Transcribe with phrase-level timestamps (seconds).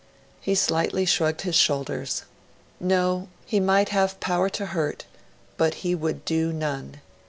[0.39, 2.23] He slightly shrugged his shoulders.
[2.79, 5.05] No; he might have 'power to hurt',
[5.57, 7.01] but he would 'do none'.